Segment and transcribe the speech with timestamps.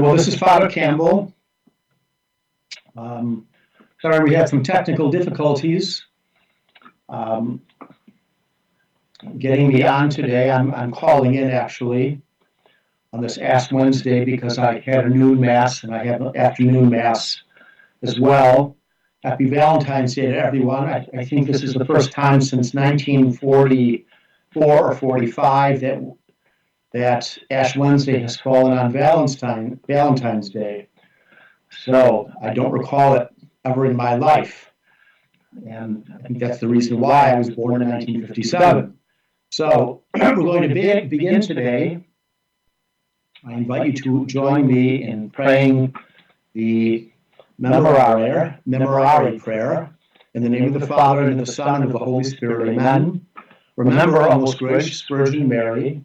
[0.00, 1.34] Well, this is Father Campbell.
[2.96, 3.46] Um,
[4.00, 6.06] sorry, we had some technical difficulties.
[7.10, 7.60] Um,
[9.38, 10.50] getting me on today.
[10.50, 12.22] I'm, I'm calling in actually
[13.12, 16.88] on this Ash Wednesday because I had a noon mass and I have an afternoon
[16.88, 17.42] mass
[18.02, 18.78] as well.
[19.22, 20.84] Happy Valentine's Day to everyone.
[20.84, 26.16] I, I think this is the first time since 1944 or 45 that
[26.92, 30.88] that Ash Wednesday has fallen on Valentine, Valentine's Day.
[31.84, 33.28] So I don't recall it
[33.64, 34.70] ever in my life.
[35.66, 38.96] And I think that's the reason why I was born in 1957.
[39.50, 42.04] So we're going to be, begin today.
[43.46, 45.94] I invite you to join me in praying
[46.52, 47.10] the
[47.60, 49.94] Memorare, Memorare prayer.
[50.34, 52.68] In the name of the Father, and of the Son, and of the Holy Spirit,
[52.68, 53.26] amen.
[53.76, 56.04] Remember, O most gracious Virgin Mary,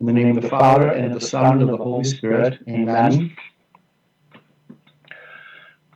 [0.00, 2.58] In the name of the Father, and of the Son, and of the Holy Spirit.
[2.68, 3.36] Amen.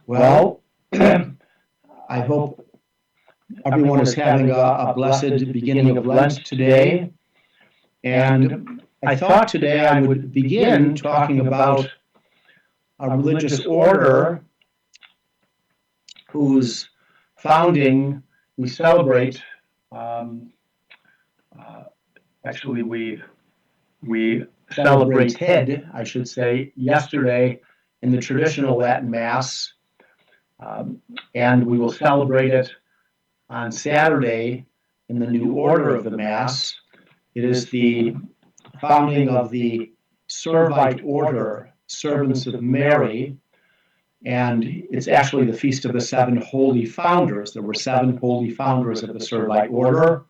[0.06, 2.64] Well, I hope
[3.64, 7.12] everyone is having a, a blessed beginning of Lent today.
[8.04, 11.90] And I thought today I would begin talking about
[13.00, 14.42] a religious order
[16.30, 16.88] whose
[17.36, 18.22] founding
[18.56, 19.42] we celebrate.
[19.92, 20.52] Um,
[21.58, 21.84] uh,
[22.44, 23.22] actually, we
[24.02, 27.60] we celebrated, I should say, yesterday
[28.02, 29.72] in the traditional Latin Mass,
[30.60, 31.00] um,
[31.34, 32.70] and we will celebrate it
[33.48, 34.66] on Saturday
[35.08, 36.74] in the new order of the Mass.
[37.34, 38.14] It is the
[38.80, 39.92] founding of the
[40.28, 43.36] Servite Order, Servants of Mary,
[44.24, 47.52] and it's actually the Feast of the Seven Holy Founders.
[47.52, 50.24] There were seven holy founders of the Servite Order,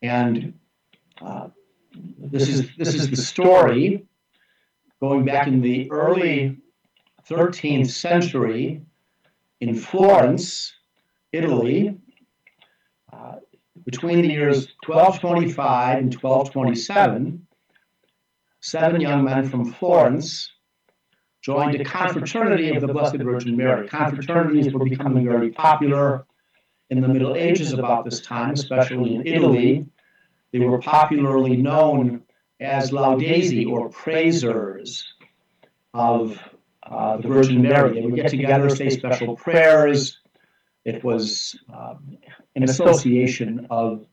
[0.00, 0.54] and
[1.20, 1.48] uh,
[2.18, 4.06] this is this is the story
[5.00, 6.58] going back in the early
[7.28, 8.82] 13th century
[9.60, 10.72] in Florence,
[11.32, 11.98] Italy,
[13.12, 13.36] uh,
[13.84, 17.46] between the years 1225 and 1227.
[18.60, 20.48] Seven young men from Florence
[21.42, 23.88] joined a confraternity of the Blessed Virgin Mary.
[23.88, 26.26] Confraternities were becoming very popular
[26.90, 29.86] in the Middle Ages about this time, especially in Italy
[30.52, 32.22] they were popularly known
[32.60, 35.04] as Laudesi or praisers
[35.94, 36.38] of
[36.82, 37.94] uh, the Virgin Mary.
[37.94, 40.18] They would get together, say special prayers.
[40.84, 42.18] It was um,
[42.54, 44.06] an association of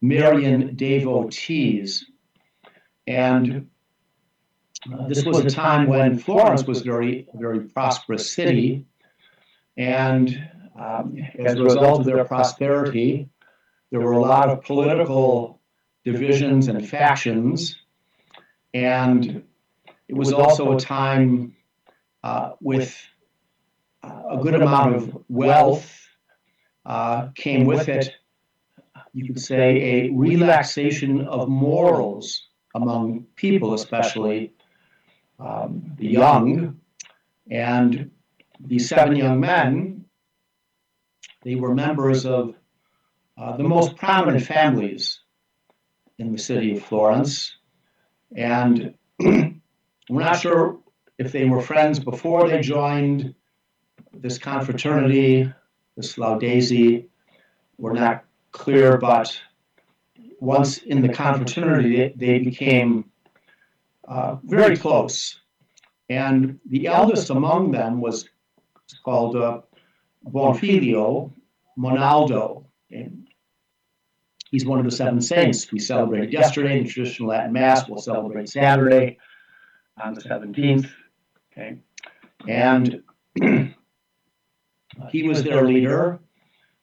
[0.00, 2.06] Marian devotees.
[3.06, 3.68] And
[4.92, 8.86] uh, this was a time when Florence was very, very prosperous city.
[9.76, 13.28] And um, as a result of their prosperity,
[13.90, 15.53] there were a lot of political
[16.04, 17.76] divisions and factions.
[18.72, 19.44] And
[20.08, 21.56] it was also a time
[22.22, 22.96] uh, with
[24.02, 26.08] uh, a good amount of wealth
[26.84, 28.14] uh, came with it.
[29.12, 34.52] You could say a relaxation of morals among people, especially
[35.38, 36.80] um, the young.
[37.50, 38.10] And
[38.60, 40.04] these seven young men,
[41.42, 42.54] they were members of
[43.36, 45.20] uh, the most prominent families
[46.18, 47.56] in the city of Florence.
[48.36, 49.50] And we're
[50.08, 50.78] not sure
[51.18, 53.34] if they were friends before they joined
[54.12, 55.52] this confraternity,
[55.96, 57.06] this Laudesi.
[57.78, 59.36] We're not clear, but
[60.40, 63.10] once in the confraternity, they became
[64.06, 65.40] uh, very close.
[66.10, 68.28] And the eldest among them was
[69.04, 69.60] called uh,
[70.26, 71.32] Bonfilio
[71.78, 72.64] Monaldo.
[72.90, 73.28] And
[74.54, 75.72] He's one of the seven saints.
[75.72, 77.88] We celebrated yesterday in the traditional Latin Mass.
[77.88, 79.18] We'll celebrate Saturday
[80.00, 80.88] on the 17th.
[81.50, 81.78] Okay.
[82.46, 83.02] And
[85.10, 86.20] he was their leader.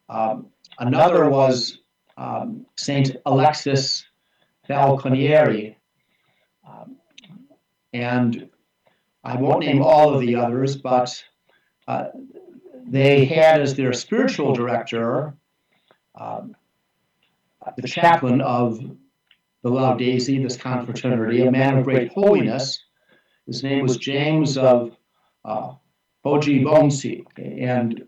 [0.10, 0.48] Um,
[0.80, 1.80] another was
[2.18, 4.04] um, Saint Alexis
[4.68, 5.78] Falconieri.
[6.68, 6.98] Um,
[7.94, 8.50] and
[9.24, 11.24] I won't name all of the others, but
[11.88, 12.08] uh,
[12.86, 15.38] they had as their spiritual director
[16.16, 16.54] um,
[17.78, 18.80] the chaplain of
[19.64, 22.84] the Laudesi, this confraternity, a man of great holiness.
[23.46, 24.96] His name was James of
[25.46, 25.74] uh,
[26.26, 28.06] Poggibonsi, and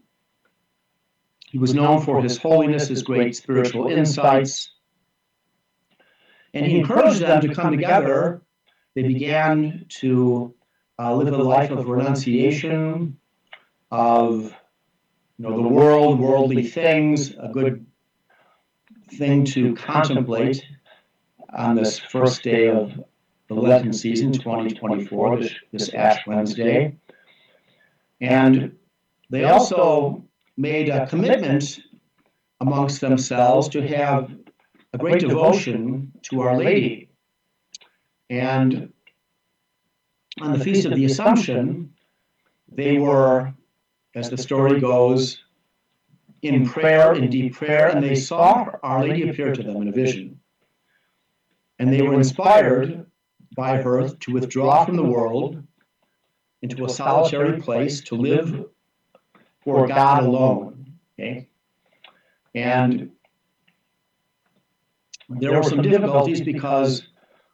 [1.45, 4.71] he was known for his holiness, his great spiritual insights,
[6.53, 8.41] and he encouraged them to come together.
[8.95, 10.53] They began to
[10.99, 13.17] uh, live a life of renunciation,
[13.91, 14.55] of
[15.37, 17.85] you know the world, worldly things, a good
[19.17, 20.63] thing to contemplate
[21.53, 22.91] on this first day of
[23.47, 26.95] the Lenten season, 2024, this, this Ash Wednesday.
[28.21, 28.75] And
[29.29, 30.23] they also
[30.57, 31.79] made a commitment
[32.61, 34.31] amongst themselves to have
[34.93, 37.09] a great devotion to Our Lady.
[38.29, 38.93] And
[40.41, 41.93] on the Feast of the Assumption,
[42.71, 43.53] they were,
[44.15, 45.42] as the story goes,
[46.43, 49.91] in prayer, in deep prayer, and they saw Our Lady appear to them in a
[49.91, 50.39] vision.
[51.79, 53.05] And they were inspired
[53.55, 55.63] by her to withdraw from the world
[56.61, 58.65] into a solitary place to live
[59.63, 60.93] for God alone.
[61.19, 61.47] Okay?
[62.55, 63.11] And
[65.29, 67.07] there were some difficulties because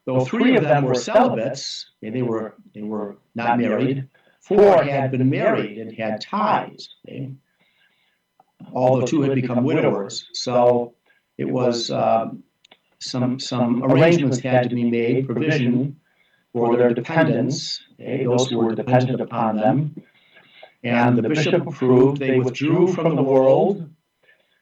[0.05, 4.07] though three of them were celibates, they were they were not married,
[4.41, 6.89] four had been married and had ties.
[7.07, 7.31] Okay?
[8.73, 10.27] Although two had become widowers.
[10.33, 10.93] So
[11.37, 12.43] it was um,
[12.99, 15.99] some some arrangements had to be made, provision
[16.53, 19.95] for their dependents, okay, those who were dependent upon them.
[20.83, 22.19] And the bishop approved.
[22.19, 23.89] They withdrew from the world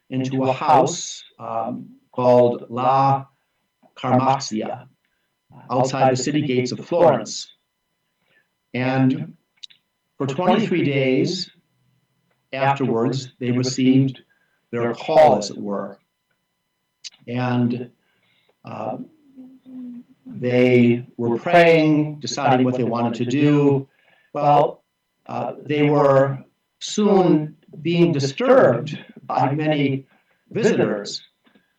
[0.10, 3.26] into a house um, called La
[3.96, 4.88] Camarzia,
[5.70, 7.54] outside the city gates of Florence.
[8.74, 9.38] And
[10.18, 11.52] for 23 days
[12.54, 14.22] afterwards, they received
[14.72, 16.00] their call, as it were.
[17.28, 17.92] And
[18.64, 18.98] uh,
[20.26, 23.88] they were praying, deciding what they wanted to do.
[24.34, 24.84] Well,
[25.26, 26.44] uh, they were
[26.80, 30.06] soon being disturbed by many
[30.52, 31.22] visitors.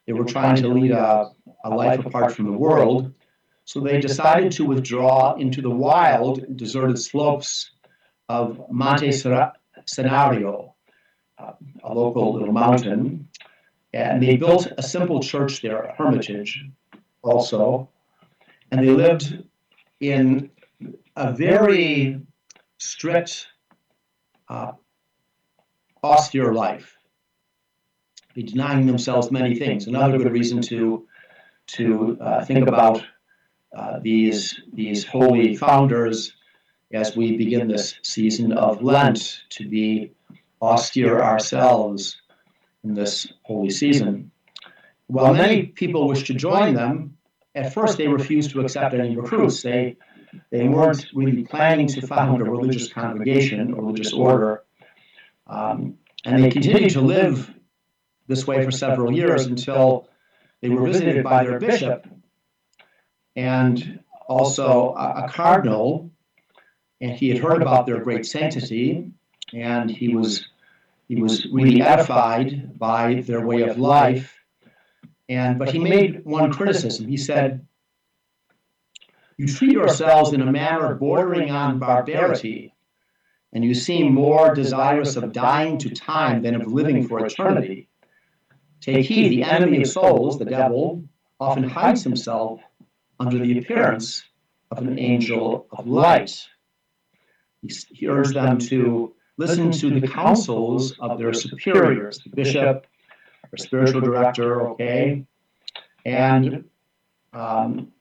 [0.07, 1.31] They were trying to lead a,
[1.65, 3.13] a life apart from the world.
[3.65, 7.71] So they decided to withdraw into the wild, deserted slopes
[8.29, 9.13] of Monte
[9.89, 10.73] Senario,
[11.39, 11.53] uh,
[11.85, 13.29] a local little mountain.
[13.95, 16.65] And they built a simple church there, a hermitage
[17.23, 17.89] also.
[18.71, 19.45] And they lived
[20.01, 20.51] in
[21.17, 22.21] a very
[22.79, 23.49] strict,
[24.49, 24.73] uh,
[26.05, 26.97] austere life,
[28.35, 29.87] denying themselves many things.
[29.87, 31.07] Another good reason to
[31.69, 33.03] to uh, think about
[33.77, 36.33] uh, these these holy founders
[36.93, 40.13] as we begin this season of Lent to be
[40.61, 42.21] austere ourselves
[42.85, 44.31] in this holy season.
[45.07, 47.17] While many people wish to join them,
[47.55, 49.63] at first they refused to accept any recruits.
[49.63, 49.97] They
[50.51, 54.65] they weren't really planning to found a religious congregation or religious order.
[55.47, 57.51] Um, and they continued to live
[58.27, 60.09] this way for several years until
[60.61, 62.07] they were visited by their bishop
[63.37, 66.11] and also a, a cardinal.
[67.01, 69.13] And he had heard about their great sanctity,
[69.53, 70.49] and he was
[71.07, 74.35] he was really edified by their way of life.
[75.29, 77.07] And but he made one criticism.
[77.07, 77.67] He said,
[79.39, 82.75] you treat yourselves in a manner bordering on barbarity,
[83.53, 87.89] and you seem more desirous of dying to time than of living for eternity.
[88.81, 91.05] Take heed, the enemy of souls, the devil,
[91.39, 92.61] often hides himself
[93.21, 94.25] under the appearance
[94.73, 96.49] of an angel of light.
[97.63, 102.87] He urged them to listen to the counsels of their superiors, the bishop,
[103.53, 105.25] or spiritual director, okay?
[106.05, 106.65] And
[107.33, 107.93] um,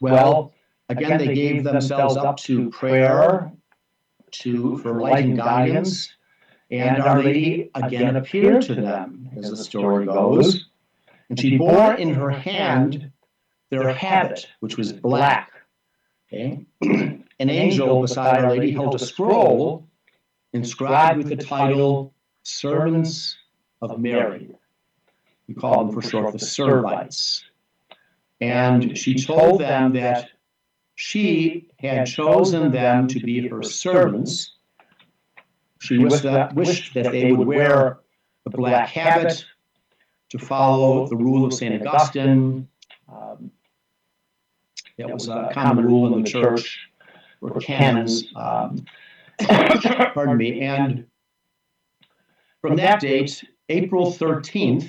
[0.00, 0.52] well,
[0.88, 3.52] again, they gave themselves up to prayer,
[4.30, 6.12] to for light and guidance,
[6.70, 10.66] and Our Lady again appeared to them, as the story goes,
[11.28, 13.10] and she bore in her hand
[13.70, 15.50] their habit, which was black.
[16.34, 16.66] Okay?
[17.40, 19.86] An angel beside Our Lady held a scroll
[20.52, 22.12] inscribed with the title
[22.42, 23.36] Servants
[23.82, 24.50] of Mary.
[25.48, 27.42] We call them for short the Servites.
[28.40, 30.30] And she told them that
[30.94, 34.54] she had chosen them to be her servants.
[35.80, 37.98] She wished that, wished that they would wear
[38.44, 39.44] the black habit
[40.30, 41.86] to follow the rule of St.
[41.86, 42.68] Augustine.
[44.98, 46.88] That was a common rule in the church,
[47.40, 48.24] or canons.
[48.36, 48.84] Um,
[49.40, 50.60] pardon me.
[50.60, 51.06] And
[52.60, 54.88] from that date, April 13th,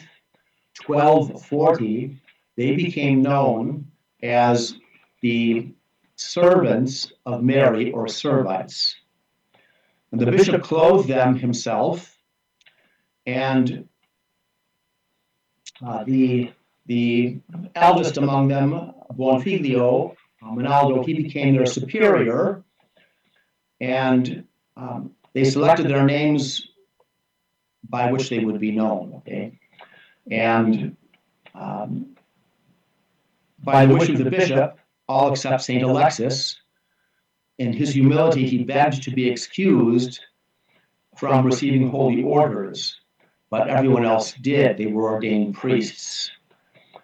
[0.86, 2.22] 1240,
[2.56, 3.88] they became known
[4.22, 4.76] as
[5.22, 5.74] the
[6.16, 8.96] servants of Mary or Servites.
[10.12, 12.18] And the bishop clothed them himself,
[13.26, 13.90] and
[15.86, 16.52] uh, the
[16.86, 17.40] the
[17.74, 22.64] eldest among them, Buonfiglio, uh, Monaldo, he became their superior,
[23.80, 24.46] and
[24.78, 26.68] um, they selected their names
[27.88, 29.14] by which they would be known.
[29.18, 29.60] Okay,
[30.30, 30.96] and
[31.54, 32.16] um,
[33.64, 36.58] by the wish of the bishop, all except Saint Alexis,
[37.58, 40.20] in his humility, he begged to be excused
[41.16, 43.00] from receiving holy orders,
[43.50, 44.78] but everyone else did.
[44.78, 46.32] They were ordained priests.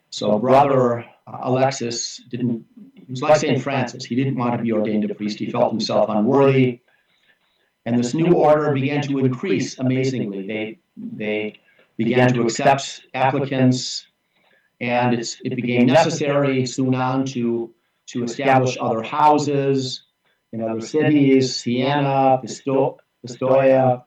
[0.09, 3.61] So, brother Alexis didn't, he was like St.
[3.61, 5.39] Francis, he didn't want to be ordained a priest.
[5.39, 6.81] He felt himself unworthy.
[7.85, 10.45] And this new order began to increase amazingly.
[10.45, 11.59] They, they
[11.97, 14.05] began to accept applicants,
[14.79, 17.73] and it became necessary soon on to,
[18.07, 20.03] to establish other houses
[20.53, 24.03] in other cities, Siena, Pisto- Pistoia,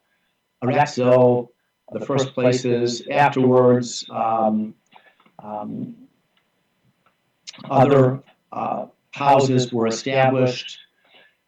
[0.62, 1.48] Arezzo,
[1.92, 3.02] the first places.
[3.10, 4.74] Afterwards, um,
[5.42, 5.96] um,
[7.70, 10.78] other uh, houses were established,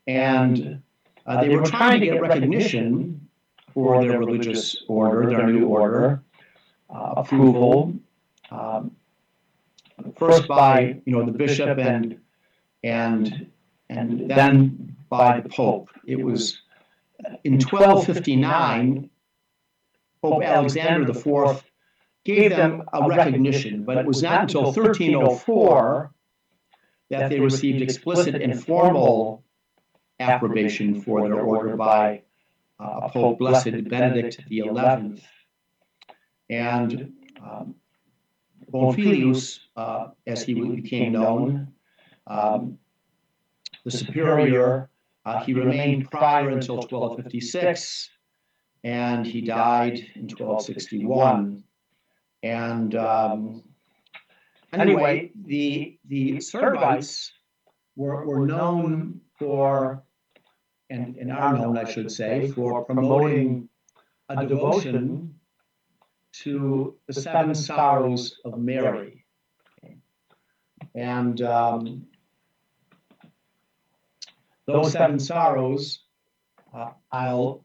[0.06, 0.82] and
[1.26, 3.28] uh, they were trying to get recognition
[3.74, 6.22] for their religious order, their new order,
[6.88, 7.94] uh, approval.
[8.50, 8.92] Um,
[10.16, 12.18] first by you know the bishop and
[12.84, 13.50] and
[13.88, 15.90] and then by the Pope.
[16.06, 16.60] It was
[17.44, 19.10] in 1259,
[20.22, 21.64] Pope Alexander IV
[22.26, 26.12] gave them a recognition, but it was not until 1304
[27.08, 29.44] that they received explicit and formal
[30.18, 32.22] approbation for their order by
[32.80, 35.22] uh, Pope Blessed Benedict XI.
[36.50, 37.76] And um,
[38.72, 41.68] Bonfilius, uh, as he became known,
[42.26, 42.78] um,
[43.84, 44.90] the superior,
[45.24, 48.10] uh, he remained prior until 1256,
[48.82, 51.62] and he died in 1261.
[52.46, 53.62] And um,
[54.72, 57.30] anyway, the the Servites
[57.96, 60.04] were, were known for,
[60.88, 63.68] and, and are known, I should say, for promoting
[64.28, 65.34] a devotion
[66.44, 69.24] to the seven sorrows of Mary.
[70.94, 72.06] And um,
[74.66, 76.04] those seven sorrows,
[76.72, 77.64] uh, I'll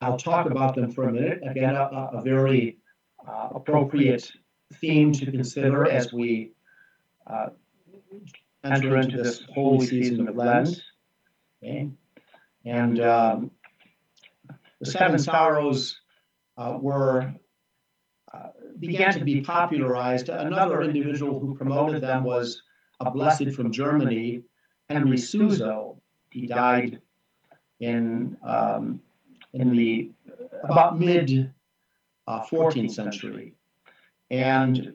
[0.00, 1.40] I'll talk about them for a minute.
[1.46, 2.78] Again, a, a very
[3.26, 4.30] uh, appropriate
[4.74, 6.52] theme to consider as we
[7.26, 7.48] uh,
[8.64, 10.82] enter into this holy season of Lent.
[11.62, 11.90] Okay?
[12.64, 13.50] And um,
[14.80, 16.00] the seven sorrows
[16.56, 17.32] uh, were
[18.32, 18.48] uh,
[18.78, 20.28] began to be popularized.
[20.28, 22.62] Another individual who promoted them was
[23.00, 24.42] a blessed from Germany,
[24.88, 26.00] Henry Suso.
[26.30, 27.00] He died
[27.80, 29.00] in um,
[29.54, 30.10] in the
[30.64, 31.52] about mid
[32.32, 33.54] uh, 14th century,
[34.30, 34.94] and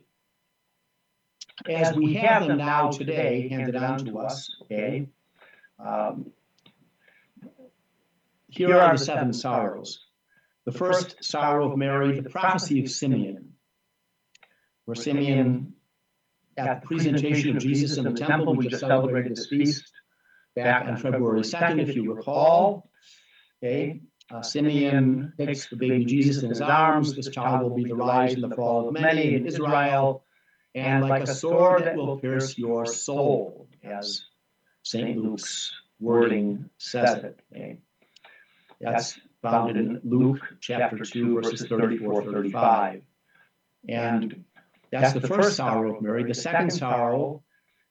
[1.68, 5.10] as we have them now today handed on to us, okay.
[5.80, 6.32] Um,
[8.48, 10.06] here are the seven sorrows.
[10.66, 13.54] The first sorrow of Mary, the prophecy of Simeon,
[14.86, 15.74] where Simeon,
[16.58, 19.92] at the presentation of Jesus in the temple, we just celebrated this feast
[20.56, 22.90] back on February 2nd, if you recall.
[23.64, 24.02] Okay,
[24.32, 27.16] uh, Simeon takes the baby Jesus in his arms.
[27.16, 30.24] This child will be the rise and the fall of many in Israel,
[30.76, 34.26] and like a sword that will pierce your soul, as
[34.84, 35.18] St.
[35.18, 37.40] Luke's wording says it.
[37.54, 37.78] Okay.
[38.80, 43.02] That's found in Luke chapter 2, verses 34 35.
[43.90, 44.44] And
[44.92, 46.24] that's the first sorrow of Mary.
[46.24, 47.44] The second sorrow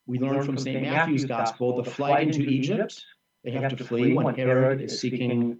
[0.07, 0.83] we learn from St.
[0.83, 3.05] Matthew's Gospel the flight into Egypt.
[3.43, 5.59] They have to flee when Herod is seeking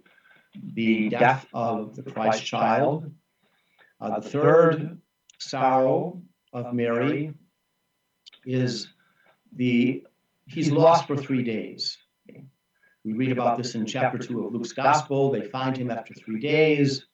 [0.73, 3.11] the death of the Christ child.
[3.99, 5.01] Uh, the third
[5.39, 6.21] sorrow
[6.53, 7.33] of Mary
[8.45, 8.87] is
[9.55, 10.03] the
[10.45, 11.97] he's lost for three days.
[13.03, 15.31] We read about this in chapter two of Luke's Gospel.
[15.31, 17.05] They find him after three days,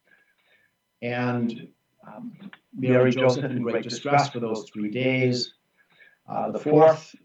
[1.01, 1.67] and
[2.07, 2.33] um,
[2.75, 5.53] Mary Joseph in great distress for those three days.
[6.27, 7.15] Uh, the fourth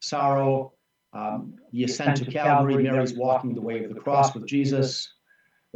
[0.00, 0.72] sorrow,
[1.12, 2.82] um, the ascent to Calvary.
[2.82, 5.12] Mary's walking the way of the cross with Jesus.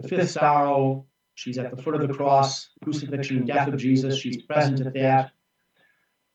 [0.03, 4.19] The fifth sorrow, she's at the foot of the cross, crucifixion death of Jesus.
[4.19, 5.33] She's present at that.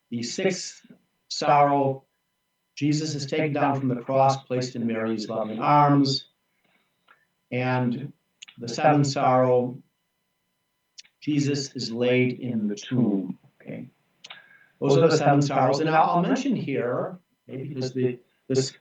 [0.10, 0.86] The sixth
[1.28, 2.06] sorrow,
[2.76, 6.30] Jesus is taken down from the cross, placed in Mary's loving arms.
[7.52, 8.14] And
[8.58, 9.78] the seventh sorrow,
[11.22, 13.38] Jesus is laid in the tomb.
[13.62, 13.90] Okay.
[14.80, 15.80] Those are the seven sorrows.
[15.80, 18.74] And I'll, mention here, maybe because the this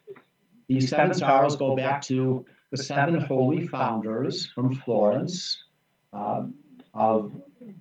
[0.69, 2.45] these seven sorrows go back to
[2.77, 5.63] the seven holy founders from Florence
[6.13, 6.55] um,
[6.93, 7.33] of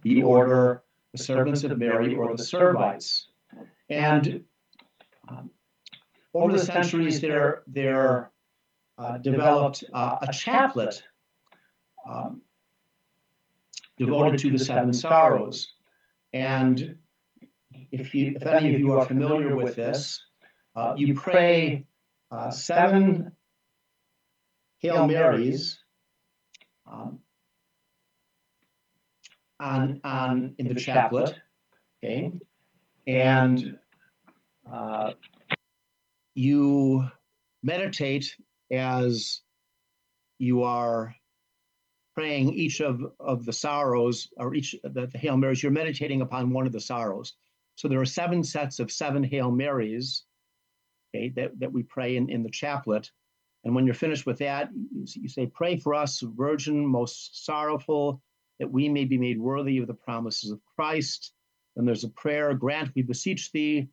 [0.04, 3.26] the order, the servants of Mary, or the Servites.
[3.90, 4.44] And
[5.28, 5.50] um,
[6.34, 8.32] over the centuries, there, there
[8.98, 11.04] uh, developed uh, a chaplet
[12.10, 12.42] um,
[13.98, 15.74] devoted to the seven sorrows.
[16.34, 16.98] And
[17.92, 20.24] if you, if any of you are familiar with this,
[20.76, 21.86] uh, you pray
[22.32, 23.32] uh, seven
[24.80, 25.80] Hail Marys
[26.92, 27.20] um,
[29.60, 31.34] on, on in the chaplet,
[32.04, 32.32] okay,
[33.08, 33.78] and
[34.72, 35.12] uh,
[36.36, 37.08] you
[37.64, 38.36] meditate
[38.72, 39.42] as
[40.38, 41.16] you are
[42.14, 46.52] praying each of, of the sorrows or each the, the Hail Marys, you're meditating upon
[46.52, 47.34] one of the sorrows.
[47.76, 50.24] So there are seven sets of seven Hail Marys
[51.14, 53.12] okay, that, that we pray in, in the chaplet.
[53.66, 58.22] And when you're finished with that, you, say, Pray for us, Virgin, most sorrowful,
[58.60, 61.34] that we may be made worthy of the promises of Christ.
[61.76, 63.90] Then there's a prayer Grant, we beseech thee,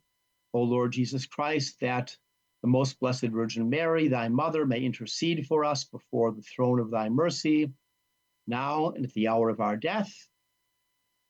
[0.53, 2.15] O Lord Jesus Christ, that
[2.61, 6.91] the most blessed Virgin Mary, thy mother, may intercede for us before the throne of
[6.91, 7.73] thy mercy,
[8.45, 10.13] now and at the hour of our death,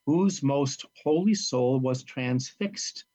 [0.05, 3.05] whose most holy soul was transfixed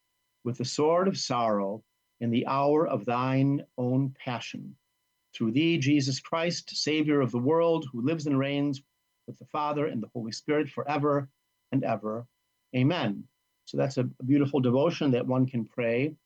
[0.42, 1.85] with the sword of sorrow
[2.18, 4.75] in the hour of thine own passion.
[5.38, 8.83] Through thee, Jesus Christ, Savior of the world, who lives and reigns
[9.28, 11.28] with the Father and the Holy Spirit forever
[11.71, 12.26] and ever.
[12.76, 13.25] Amen.
[13.66, 16.16] So that's a, beautiful devotion that one can pray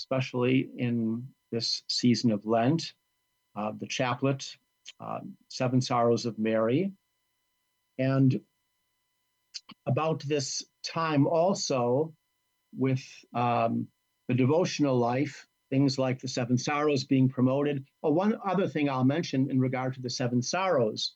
[0.00, 2.94] especially in this season of Lent,
[3.54, 4.46] uh, the chaplet,
[4.98, 6.92] uh, Seven Sorrows of Mary.
[7.98, 8.40] And
[9.86, 12.14] about this time also,
[12.74, 13.04] with
[13.34, 13.88] um,
[14.28, 17.84] the devotional life, things like the Seven Sorrows being promoted.
[18.02, 21.14] Oh, one other thing I'll mention in regard to the Seven Sorrows,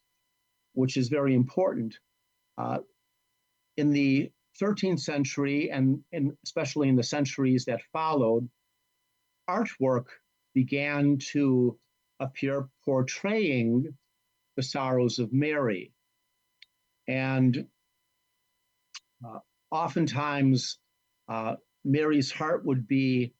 [0.72, 1.98] which is very important.
[2.56, 2.78] Uh,
[3.76, 4.30] in the
[4.62, 8.48] 13th century, and, and especially in the centuries that followed,
[9.50, 10.06] artwork
[10.54, 11.76] began to
[12.20, 13.92] appear portraying
[14.56, 15.92] the sorrows of Mary.
[17.08, 17.66] And
[19.26, 19.40] uh,
[19.70, 20.78] oftentimes,
[21.28, 23.34] uh, Mary's heart would be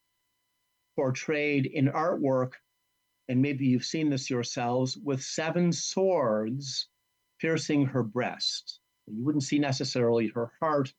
[0.97, 2.53] portrayed in artwork,
[3.29, 6.89] and maybe you've seen this yourselves, with seven swords
[7.41, 8.81] piercing her breast.
[9.07, 10.93] You wouldn't see necessarily her heart.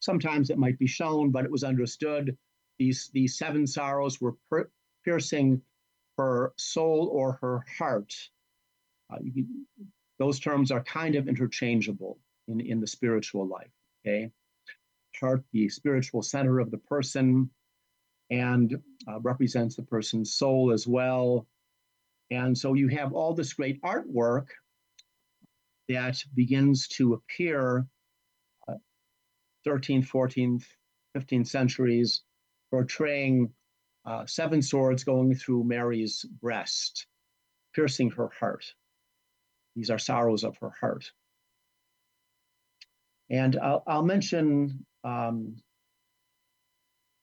[0.00, 2.36] Sometimes it might be shown, but it was understood
[2.78, 4.70] these, these seven sorrows were per-
[5.04, 5.62] piercing
[6.18, 8.12] her soul or her heart.
[9.12, 9.46] Uh, you,
[10.18, 13.70] those terms are kind of interchangeable in, in the spiritual life.
[14.04, 14.30] Okay,
[15.20, 17.50] heart, the spiritual center of the person,
[18.32, 21.46] and uh, represents the person's soul as well.
[22.30, 24.46] And so you have all this great artwork
[25.90, 27.86] that begins to appear
[28.66, 28.74] uh,
[29.66, 30.64] 13th, 14th,
[31.14, 32.22] 15th centuries
[32.70, 33.52] portraying
[34.06, 37.06] uh, seven swords going through Mary's breast,
[37.74, 38.64] piercing her heart.
[39.76, 41.12] These are sorrows of her heart.
[43.28, 45.56] And I'll, I'll mention um,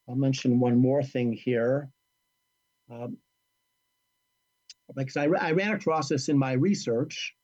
[0.09, 1.89] I'll mention one more thing here.
[2.91, 3.17] Um,
[4.95, 7.35] because I, I, ran across this in my research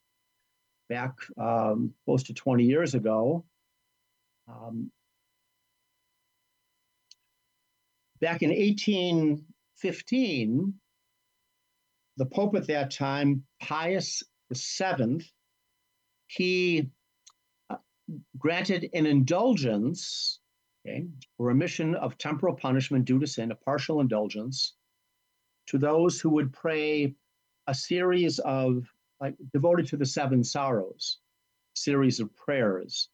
[0.90, 3.46] back um, close to 20 years ago.
[4.50, 4.90] Um,
[8.22, 10.74] Back in 1815,
[12.18, 15.20] the Pope at that time, Pius VII,
[16.28, 16.90] he
[17.70, 17.76] uh,
[18.38, 20.40] granted an indulgence,
[20.86, 21.06] okay,
[21.40, 24.74] a remission of temporal punishment due to sin, a partial indulgence,
[25.68, 27.16] to those who would pray
[27.68, 28.86] a series of,
[29.20, 31.20] like, devoted to the seven sorrows,
[31.74, 33.10] series of prayers.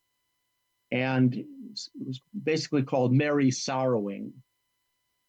[0.91, 1.45] And it
[2.05, 4.33] was basically called Mary Sorrowing.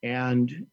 [0.02, 0.66] And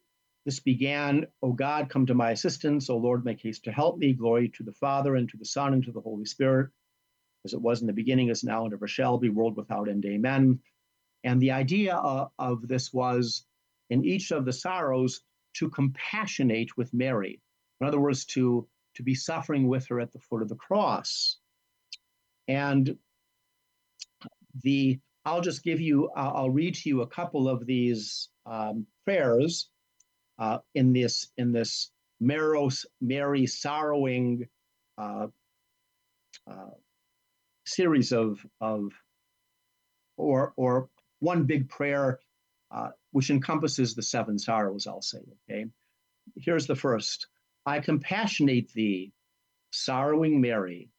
[0.45, 2.89] this began, O God, come to my assistance.
[2.89, 4.13] O Lord, make haste to help me.
[4.13, 6.71] Glory to the Father, and to the Son, and to the Holy Spirit,
[7.45, 10.03] as it was in the beginning, as now, and ever shall be, world without end.
[10.05, 10.59] Amen.
[11.23, 13.45] And the idea of, of this was
[13.89, 15.21] in each of the sorrows
[15.55, 17.41] to compassionate with Mary.
[17.81, 21.37] In other words, to, to be suffering with her at the foot of the cross.
[22.47, 22.97] And
[24.63, 28.85] the I'll just give you, I'll, I'll read to you a couple of these um,
[29.05, 29.69] prayers
[30.39, 34.47] uh, in this in this Maros, Mary sorrowing
[34.97, 35.27] uh,
[36.49, 36.71] uh,
[37.65, 38.91] series of of
[40.17, 42.19] or or one big prayer
[42.71, 44.87] uh, which encompasses the seven sorrows.
[44.87, 45.19] I'll say.
[45.49, 45.65] Okay,
[46.35, 47.27] here's the first:
[47.65, 49.13] I compassionate thee,
[49.71, 50.89] sorrowing Mary,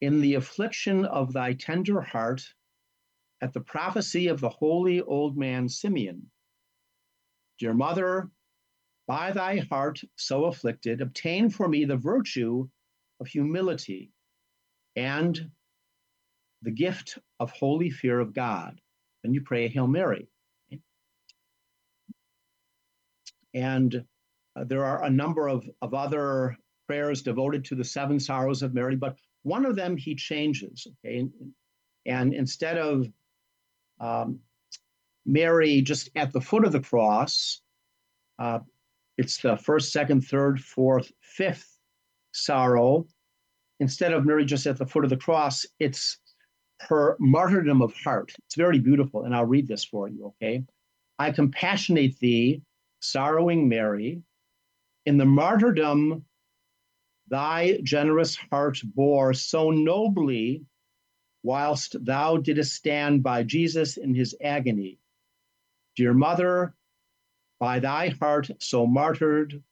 [0.00, 2.42] in the affliction of thy tender heart,
[3.40, 6.30] at the prophecy of the holy old man Simeon.
[7.58, 8.30] Dear mother,
[9.06, 12.68] by thy heart so afflicted, obtain for me the virtue
[13.20, 14.12] of humility
[14.94, 15.50] and
[16.62, 18.80] the gift of holy fear of God.
[19.22, 20.28] Then you pray a Hail Mary.
[23.54, 24.04] And
[24.56, 28.74] uh, there are a number of, of other prayers devoted to the seven sorrows of
[28.74, 30.86] Mary, but one of them he changes.
[31.04, 31.18] Okay.
[31.18, 31.32] And,
[32.06, 33.06] and instead of
[34.00, 34.40] um,
[35.26, 37.60] Mary just at the foot of the cross,
[38.38, 38.60] uh,
[39.16, 41.78] it's the first, second, third, fourth, fifth
[42.32, 43.06] sorrow.
[43.80, 46.18] Instead of Mary just at the foot of the cross, it's
[46.80, 48.32] her martyrdom of heart.
[48.46, 50.64] It's very beautiful, and I'll read this for you, okay?
[51.18, 52.62] I compassionate thee,
[53.00, 54.22] sorrowing Mary,
[55.06, 56.24] in the martyrdom
[57.28, 60.64] thy generous heart bore so nobly
[61.42, 64.98] whilst thou didst stand by Jesus in his agony.
[65.96, 66.74] Dear mother,
[67.58, 69.62] by thy heart so martyred,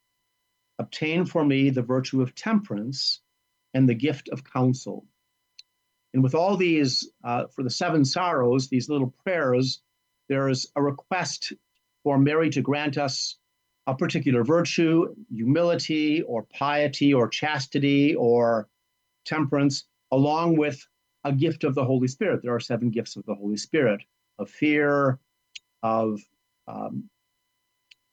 [0.78, 3.20] obtain for me the virtue of temperance
[3.74, 5.06] and the gift of counsel.
[6.16, 9.82] And with all these, uh, for the seven sorrows, these little prayers,
[10.30, 11.52] there's a request
[12.02, 13.36] for Mary to grant us
[13.86, 18.66] a particular virtue, humility, or piety, or chastity, or
[19.26, 20.82] temperance, along with
[21.24, 22.40] a gift of the Holy Spirit.
[22.42, 24.00] There are seven gifts of the Holy Spirit
[24.38, 25.18] of fear,
[25.82, 26.22] of
[26.66, 27.10] um,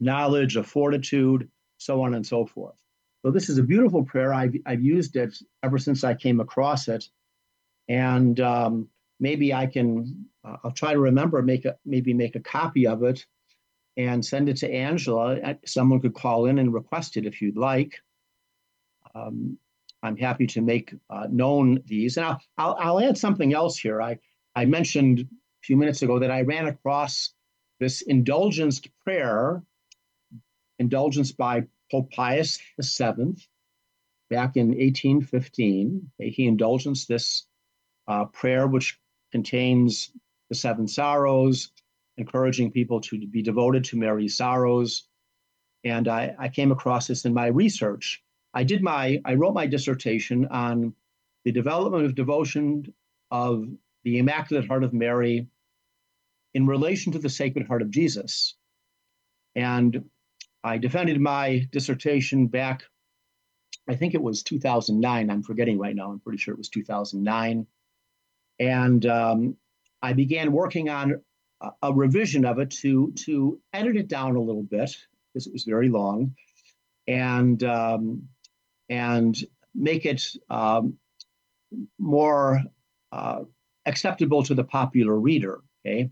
[0.02, 2.76] knowledge, of fortitude, so on and so forth.
[3.22, 4.34] So, this is a beautiful prayer.
[4.34, 7.08] I've, I've used it ever since I came across it.
[7.88, 8.88] And um,
[9.20, 13.04] maybe I can, uh, I'll try to remember, make a, maybe make a copy of
[13.04, 13.26] it
[13.98, 15.58] and send it to Angela.
[15.66, 18.00] Someone could call in and request it if you'd like.
[19.14, 19.58] Um,
[20.02, 22.18] I'm happy to make uh, known these.
[22.18, 24.02] And I'll, I'll, I'll, add something else here.
[24.02, 24.18] I,
[24.56, 25.26] I mentioned a
[25.64, 27.34] few minutes ago that I ran across
[27.80, 29.64] this indulgence prayer,
[30.80, 33.36] indulgence by Pope Pius VII
[34.30, 36.12] back in 1815.
[36.20, 37.46] He indulgenced this
[38.08, 39.00] uh, prayer, which
[39.32, 40.12] contains
[40.50, 41.72] the seven sorrows,
[42.18, 45.08] encouraging people to be devoted to Mary's sorrows.
[45.84, 48.24] And I, I came across this in my research.
[48.54, 50.94] I did my, I wrote my dissertation on
[51.44, 52.94] the development of devotion
[53.32, 53.68] of
[54.04, 55.48] the Immaculate Heart of Mary
[56.54, 58.56] in relation to the Sacred Heart of Jesus.
[59.56, 60.10] And
[60.64, 62.84] I defended my dissertation back,
[63.90, 65.30] I think it was 2009.
[65.30, 66.12] I'm forgetting right now.
[66.12, 67.68] I'm pretty sure it was 2009.
[68.60, 69.58] And um,
[70.02, 71.22] I began working on
[71.62, 74.96] a, a revision of it to, to edit it down a little bit
[75.34, 76.36] because it was very long.
[77.08, 78.30] And um,
[78.90, 79.36] and
[79.76, 80.98] make it um,
[81.98, 82.62] more
[83.12, 83.42] uh,
[83.86, 85.62] acceptable to the popular reader.
[85.86, 86.12] Okay,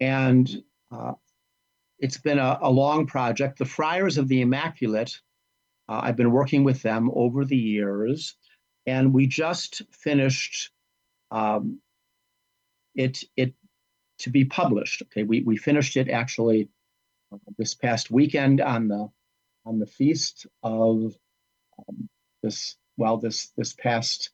[0.00, 1.12] and uh,
[1.98, 3.58] it's been a, a, long project.
[3.58, 5.20] The Friars of the Immaculate,
[5.88, 8.36] uh, I've been working with them over the years,
[8.86, 10.70] and we just finished
[11.30, 11.80] um,
[12.94, 13.54] it it
[14.18, 15.02] to be published.
[15.02, 16.68] Okay, we we finished it actually
[17.32, 19.08] uh, this past weekend on the
[19.66, 21.16] on the feast of
[21.78, 22.08] um,
[22.42, 24.30] this well this this past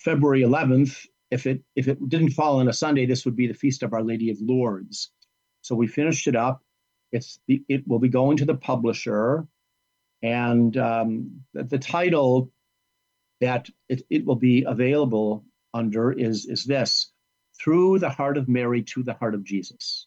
[0.00, 1.06] February 11th.
[1.30, 3.92] If it if it didn't fall on a Sunday, this would be the feast of
[3.92, 5.10] Our Lady of Lourdes.
[5.60, 6.62] So we finished it up.
[7.12, 9.46] It's the, it will be going to the publisher,
[10.22, 12.50] and um, the, the, title
[13.40, 17.12] that it, it will be available under is is this:
[17.60, 20.06] Through the Heart of Mary to the Heart of Jesus.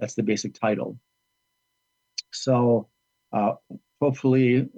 [0.00, 0.98] That's the basic title.
[2.32, 2.88] So
[3.32, 3.54] uh,
[4.00, 4.68] hopefully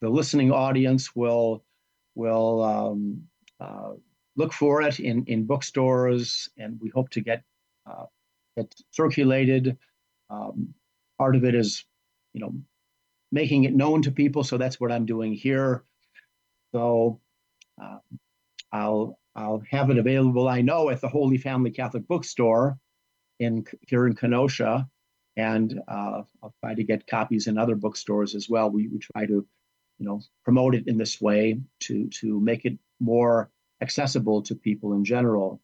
[0.00, 1.64] the listening audience will
[2.14, 3.22] will um,
[3.60, 3.92] uh,
[4.36, 7.44] look for it in in bookstores, and we hope to get
[7.86, 8.06] uh,
[8.56, 9.78] it circulated.
[10.30, 10.74] Um,
[11.18, 11.84] part of it is,
[12.32, 12.54] you know,
[13.30, 14.44] making it known to people.
[14.44, 15.84] So that's what I'm doing here.
[16.72, 17.20] So
[17.82, 17.98] uh,
[18.72, 20.48] I'll I'll have it available.
[20.48, 22.78] I know at the Holy Family Catholic Bookstore
[23.38, 24.88] in here in Kenosha,
[25.36, 28.70] and uh, I'll try to get copies in other bookstores as well.
[28.70, 29.46] We, we try to,
[29.98, 34.92] you know, promote it in this way to to make it more accessible to people
[34.94, 35.60] in general.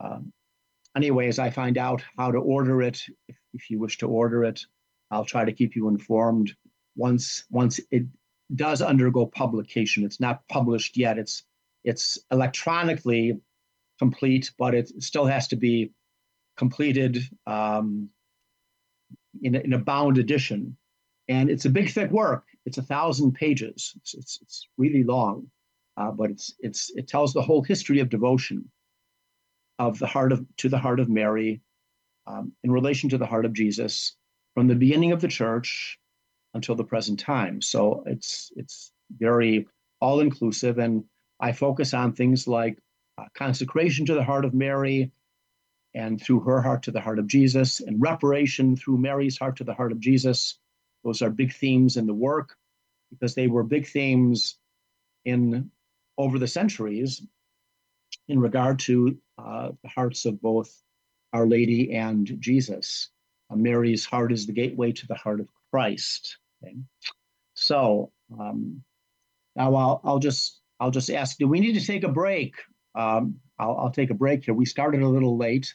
[0.00, 0.32] Um,
[0.96, 4.44] anyway, as I find out how to order it, if, if you wish to order
[4.44, 4.64] it,
[5.10, 6.54] I'll try to keep you informed
[6.96, 8.04] once once it
[8.54, 10.04] does undergo publication.
[10.04, 11.18] It's not published yet.
[11.18, 11.44] It's
[11.84, 13.40] it's electronically
[13.98, 15.92] complete, but it still has to be
[16.56, 17.18] completed.
[17.46, 18.10] Um,
[19.42, 20.76] in a, in a bound edition.
[21.28, 22.44] And it's a big, thick work.
[22.64, 23.94] it's a thousand pages.
[23.96, 25.50] It's it's, it's really long,
[25.96, 28.70] uh, but it's it's it tells the whole history of devotion
[29.78, 31.60] of the heart of to the heart of Mary
[32.26, 34.16] um, in relation to the heart of Jesus
[34.54, 35.98] from the beginning of the church
[36.54, 37.60] until the present time.
[37.60, 39.66] So it's it's very
[40.00, 41.04] all inclusive, and
[41.40, 42.78] I focus on things like
[43.16, 45.12] uh, consecration to the heart of Mary,
[45.94, 49.64] and through her heart to the heart of Jesus, and reparation through Mary's heart to
[49.64, 50.58] the heart of Jesus.
[51.04, 52.56] Those are big themes in the work
[53.10, 54.58] because they were big themes
[55.24, 55.70] in
[56.16, 57.22] over the centuries
[58.28, 60.70] in regard to uh, the hearts of both
[61.32, 63.08] Our Lady and Jesus.
[63.50, 66.38] Uh, Mary's heart is the gateway to the heart of Christ.
[66.62, 66.76] Okay?
[67.54, 68.82] So um,
[69.56, 72.54] now I'll, I'll just I'll just ask, do we need to take a break?
[72.94, 74.54] Um, I'll, I'll take a break here.
[74.54, 75.74] We started a little late.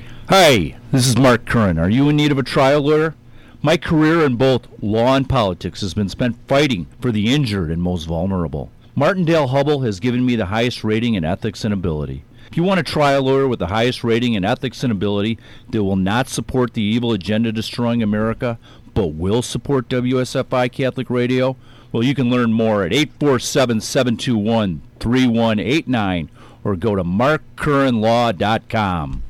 [0.33, 1.77] Hi, this is Mark Curran.
[1.77, 3.15] Are you in need of a trial lawyer?
[3.61, 7.81] My career in both law and politics has been spent fighting for the injured and
[7.81, 8.71] most vulnerable.
[8.95, 12.23] Martindale Hubbell has given me the highest rating in ethics and ability.
[12.49, 15.37] If you want a trial lawyer with the highest rating in ethics and ability
[15.69, 18.57] that will not support the evil agenda destroying America,
[18.93, 21.57] but will support WSFI Catholic Radio,
[21.91, 26.29] well, you can learn more at 847 721 3189
[26.63, 29.23] or go to markcurranlaw.com.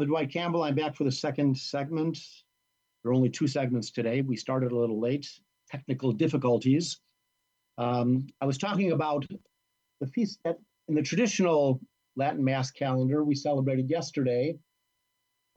[0.00, 0.62] Father Dwight Campbell.
[0.62, 2.18] I'm back for the second segment.
[3.02, 4.22] There are only two segments today.
[4.22, 5.28] We started a little late,
[5.68, 7.00] technical difficulties.
[7.76, 9.26] Um, I was talking about
[10.00, 10.56] the feast that
[10.88, 11.82] in the traditional
[12.16, 14.56] Latin Mass calendar we celebrated yesterday,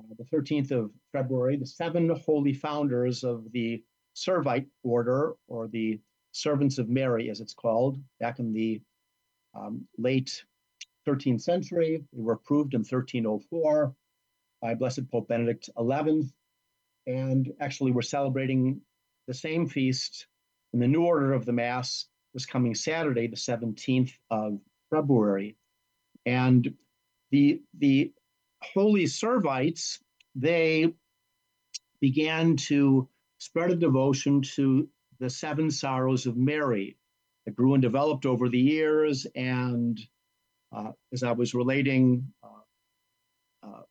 [0.02, 3.82] uh, the 13th of February, the seven holy founders of the
[4.14, 6.02] Servite order, or the
[6.34, 8.82] Servants of Mary, as it's called, back in the
[9.56, 10.44] um, late
[11.08, 12.04] 13th century.
[12.12, 13.96] They were approved in 1304
[14.64, 16.32] by Blessed Pope Benedict XI.
[17.06, 18.80] And actually, we're celebrating
[19.28, 20.26] the same feast
[20.72, 25.58] in the new order of the Mass this coming Saturday, the 17th of February.
[26.26, 26.74] And
[27.30, 28.14] the, the
[28.62, 30.00] Holy Servites,
[30.34, 30.94] they
[32.00, 34.88] began to spread a devotion to
[35.20, 36.98] the seven sorrows of Mary
[37.46, 39.28] that grew and developed over the years.
[39.36, 40.00] And
[40.72, 43.82] uh, as I was relating, uh, uh,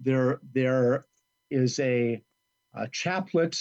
[0.00, 1.06] there there
[1.50, 2.22] is a,
[2.74, 3.56] a chaplet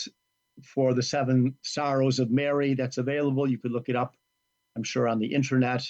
[0.64, 3.50] for the seven sorrows of Mary that's available.
[3.50, 4.16] You could look it up,
[4.76, 5.88] I'm sure, on the internet.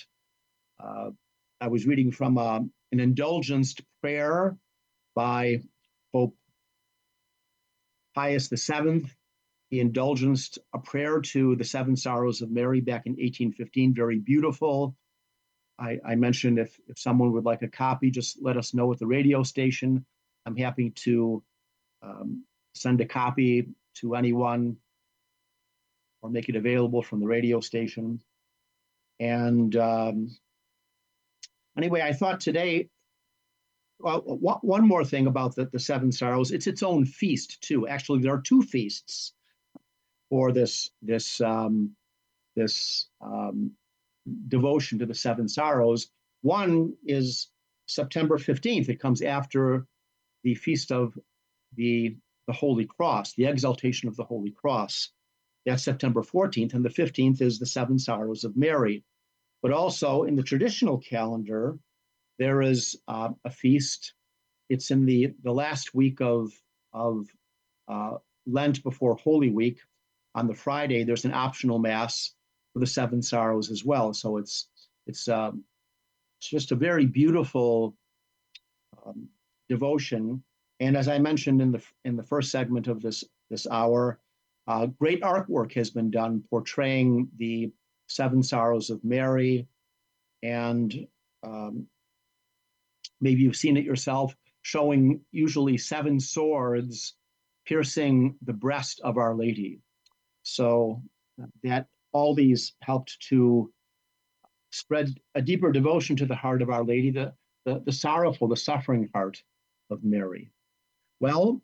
[0.79, 1.11] Uh,
[1.59, 4.57] I was reading from um, an indulgenced prayer
[5.15, 5.61] by
[6.13, 6.35] Pope
[8.15, 9.05] Pius VII.
[9.69, 13.93] He indulgenced a prayer to the seven sorrows of Mary back in 1815.
[13.93, 14.95] Very beautiful.
[15.79, 18.99] I, I mentioned if, if someone would like a copy, just let us know at
[18.99, 20.05] the radio station.
[20.47, 21.43] I'm happy to
[22.01, 24.77] um, send a copy to anyone.
[26.21, 28.21] or make it available from the radio station.
[29.19, 30.35] And um,
[31.77, 32.89] anyway, I thought today,
[33.99, 34.21] well,
[34.61, 37.87] one more thing about the, the Seven Sorrows, it's its own feast too.
[37.87, 39.33] Actually, there are two feasts
[40.29, 41.91] for this this um,
[42.55, 43.71] this um,
[44.47, 46.07] devotion to the Seven Sorrows.
[46.41, 47.49] One is
[47.87, 48.87] September 15th.
[48.89, 49.87] It comes after
[50.47, 51.13] the feast of
[51.75, 52.15] the,
[52.47, 55.09] the Holy Cross, the exaltation of the Holy Cross.
[55.65, 56.73] That's September 14th.
[56.73, 59.03] And the 15th is the Seven Sorrows of Mary.
[59.61, 61.77] But also in the traditional calendar,
[62.39, 64.13] there is uh, a feast.
[64.69, 66.53] It's in the, the last week of,
[66.93, 67.27] of
[67.89, 69.79] uh, Lent before Holy Week.
[70.33, 72.33] On the Friday, there's an optional Mass
[72.71, 74.13] for the Seven Sorrows as well.
[74.13, 74.69] So it's
[75.07, 75.63] it's um,
[76.39, 77.97] it's just a very beautiful
[79.05, 79.29] um,
[79.69, 80.43] devotion.
[80.79, 84.19] And as I mentioned in the in the first segment of this this hour,
[84.67, 87.71] uh, great artwork has been done portraying the
[88.07, 89.67] seven sorrows of Mary,
[90.43, 91.07] and
[91.43, 91.87] um,
[93.21, 97.15] maybe you've seen it yourself, showing usually seven swords
[97.65, 99.79] piercing the breast of Our Lady.
[100.43, 101.01] So
[101.41, 103.71] uh, that all these helped to
[104.71, 107.33] spread a deeper devotion to the heart of Our Lady, the,
[107.65, 109.41] the, the sorrowful, the suffering heart
[109.89, 110.51] of Mary.
[111.19, 111.61] Well,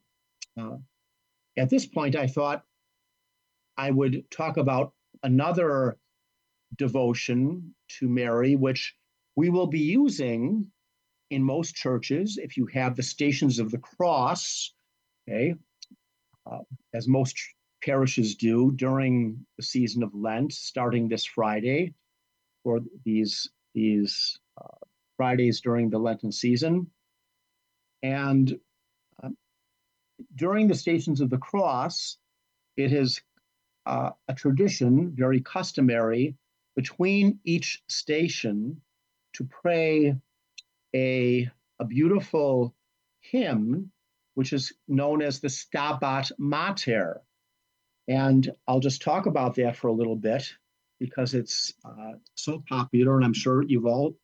[0.59, 0.77] uh,
[1.57, 2.63] at this point, I thought
[3.77, 5.97] I would talk about another
[6.77, 8.95] devotion to Mary, which
[9.35, 10.71] we will be using
[11.29, 12.37] in most churches.
[12.37, 14.73] If you have the Stations of the Cross,
[15.27, 15.55] okay,
[16.49, 16.59] uh,
[16.93, 17.37] as most
[17.83, 21.93] parishes do during the season of Lent, starting this Friday,
[22.63, 24.77] or these these uh,
[25.17, 26.87] Fridays during the Lenten season.
[28.03, 28.59] And
[29.23, 29.29] uh,
[30.35, 32.17] during the Stations of the Cross,
[32.75, 33.21] it is
[33.85, 36.35] uh, a tradition, very customary,
[36.75, 38.81] between each station
[39.33, 40.15] to pray
[40.93, 42.75] a, a beautiful
[43.21, 43.91] hymn,
[44.35, 47.21] which is known as the Stabat Mater.
[48.07, 50.51] And I'll just talk about that for a little bit
[50.99, 54.15] because it's uh, so popular, and I'm sure you've all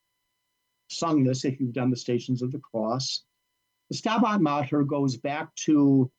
[0.90, 3.24] sung this if you've done the Stations of the Cross.
[3.90, 6.12] The Stabat Mater goes back to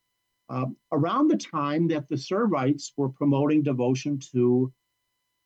[0.48, 4.72] uh, around the time that the Servites were promoting devotion to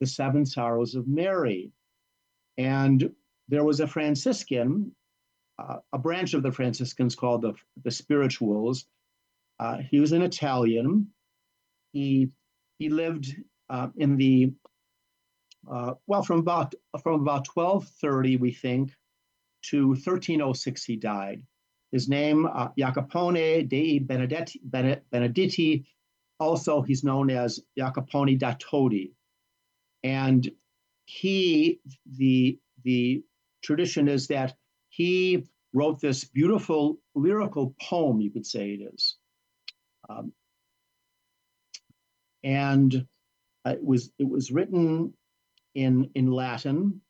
[0.00, 1.70] the Seven Sorrows of Mary.
[2.56, 3.10] And
[3.48, 4.94] there was a Franciscan,
[5.58, 8.86] uh, a branch of the Franciscans called the, the Spirituals.
[9.60, 11.08] Uh, he was an Italian.
[11.92, 12.30] He,
[12.78, 13.36] he lived
[13.68, 14.52] uh, in the
[15.70, 18.92] uh, well, from about from about 1230, we think,
[19.62, 21.42] to 1306, he died.
[21.94, 25.84] His name, uh, Jacopone dei Benedetti, Benedetti,
[26.40, 29.12] also he's known as Jacopone da Todi.
[30.02, 30.50] And
[31.04, 31.78] he,
[32.16, 33.22] the, the
[33.62, 34.56] tradition is that
[34.88, 39.14] he wrote this beautiful lyrical poem, you could say it is.
[40.08, 40.32] Um,
[42.42, 43.06] and
[43.64, 45.14] it was it was written
[45.76, 47.02] in, in Latin,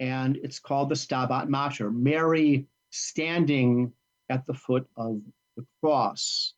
[0.00, 3.92] and it's called the Stabat Mater, Mary standing
[4.28, 5.20] at the foot of
[5.56, 6.54] the cross.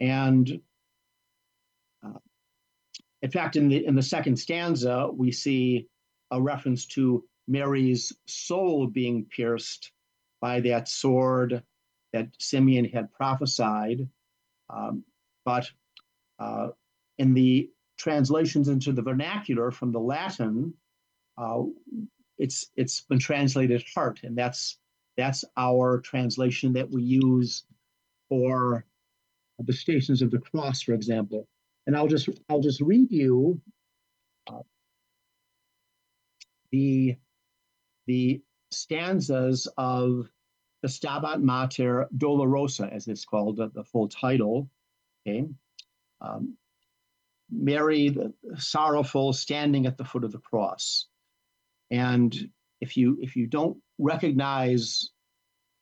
[0.00, 0.60] And
[2.04, 2.18] uh,
[3.22, 5.88] in fact, in the in the second stanza, we see
[6.30, 9.90] a reference to Mary's soul being pierced
[10.40, 11.62] by that sword
[12.12, 14.08] that Simeon had prophesied.
[14.70, 15.04] Um,
[15.44, 15.68] but
[16.38, 16.68] uh,
[17.18, 20.74] in the translations into the vernacular from the Latin,
[21.36, 21.62] uh,
[22.38, 24.78] it's it's been translated heart, and that's
[25.18, 27.64] that's our translation that we use
[28.28, 28.86] for
[29.58, 31.46] the Stations of the Cross, for example.
[31.86, 33.60] And I'll just I'll just read you
[34.50, 34.60] uh,
[36.70, 37.16] the
[38.06, 40.30] the stanzas of
[40.82, 44.70] the Stabat Mater Dolorosa, as it's called, the, the full title.
[45.26, 45.46] Okay.
[46.20, 46.56] Um,
[47.50, 51.06] Mary, the sorrowful, standing at the foot of the cross.
[51.90, 52.50] And
[52.80, 55.10] if you if you don't recognize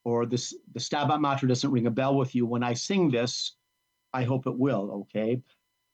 [0.04, 3.56] or this the Stabat Mater doesn't ring a bell with you when I sing this,
[4.12, 5.06] I hope it will.
[5.14, 5.42] Okay.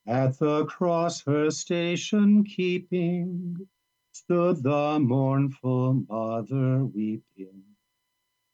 [0.07, 3.57] At the cross her station keeping,
[4.13, 7.63] stood the mournful mother weeping,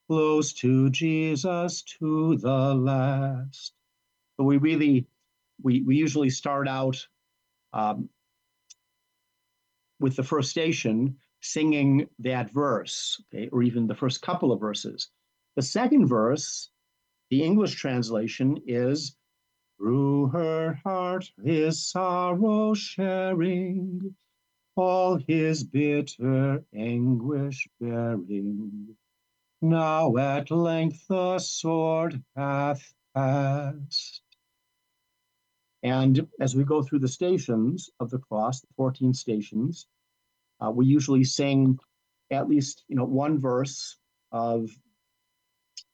[0.07, 3.73] close to Jesus to the last.
[4.37, 5.07] So we really
[5.63, 7.07] we, we usually start out
[7.73, 8.09] um,
[9.99, 15.11] with the first station singing that verse, okay, or even the first couple of verses.
[15.57, 16.71] The second verse,
[17.31, 19.17] the English translation is
[19.77, 24.15] through her heart his sorrow sharing,
[24.77, 28.97] all his bitter anguish bearing.
[29.61, 34.23] Now at length the sword hath passed.
[35.83, 39.87] And as we go through the stations of the cross, the 14 stations,
[40.65, 41.79] uh, we usually sing
[42.31, 43.97] at least you know one verse
[44.33, 44.71] of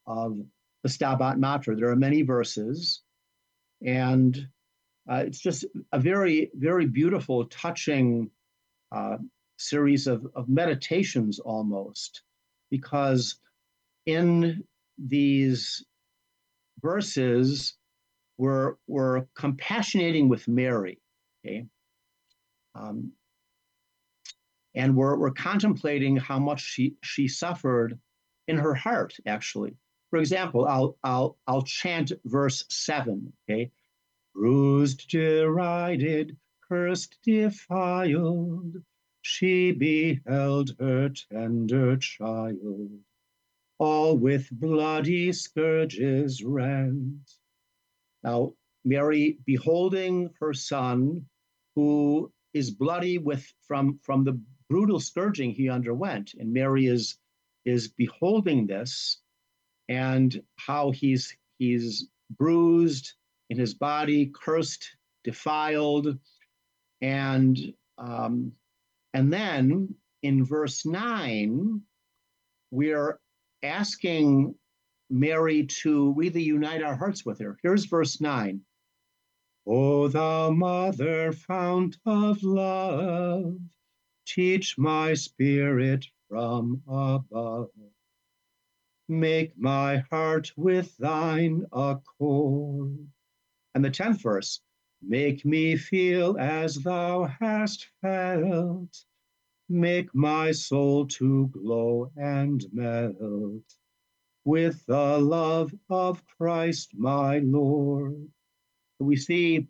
[0.06, 0.38] of
[0.82, 1.74] the Stabat Mater.
[1.76, 3.02] There are many verses,
[3.84, 4.36] and
[5.10, 8.30] uh, it's just a very very beautiful, touching
[8.92, 9.16] uh,
[9.56, 12.22] series of, of meditations almost,
[12.70, 13.36] because
[14.06, 14.62] in
[14.98, 15.84] these
[16.80, 17.74] verses
[18.36, 21.00] we're, we're compassionating with Mary,
[21.44, 21.66] okay?
[22.74, 23.12] Um,
[24.74, 27.98] and we're, we're contemplating how much she, she suffered
[28.48, 29.76] in her heart, actually.
[30.10, 33.70] For example, I'll, I'll, I'll chant verse 7, okay?
[34.34, 36.36] Bruised, derided,
[36.68, 38.76] cursed, defiled,
[39.22, 42.90] she beheld her tender child,
[43.78, 47.30] all with bloody scourges rent
[48.24, 48.54] now,
[48.86, 51.26] Mary, beholding her son,
[51.74, 57.18] who is bloody with from from the brutal scourging he underwent, and Mary is
[57.64, 59.20] is beholding this,
[59.88, 63.14] and how he's he's bruised
[63.50, 66.18] in his body, cursed, defiled,
[67.00, 67.58] and
[67.98, 68.52] um,
[69.12, 71.82] and then in verse nine,
[72.70, 73.18] we're
[73.62, 74.54] asking
[75.10, 77.58] Mary to really unite our hearts with her.
[77.62, 78.60] Here's verse 9.
[79.66, 83.56] O thou mother, fount of love,
[84.26, 87.70] teach my spirit from above.
[89.08, 93.06] Make my heart with thine accord.
[93.74, 94.60] And the 10th verse,
[95.02, 99.04] make me feel as thou hast felt.
[99.68, 103.64] Make my soul to glow and melt
[104.44, 108.28] with the love of Christ my Lord.
[108.98, 109.68] We see